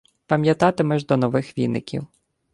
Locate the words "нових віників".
1.17-2.07